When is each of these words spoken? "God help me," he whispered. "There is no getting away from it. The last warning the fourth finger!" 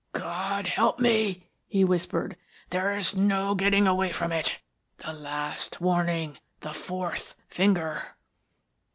"God 0.13 0.65
help 0.65 0.99
me," 0.99 1.43
he 1.67 1.83
whispered. 1.85 2.35
"There 2.71 2.89
is 2.91 3.15
no 3.15 3.53
getting 3.53 3.85
away 3.85 4.11
from 4.11 4.31
it. 4.31 4.57
The 4.97 5.13
last 5.13 5.79
warning 5.79 6.39
the 6.61 6.73
fourth 6.73 7.35
finger!" 7.47 8.15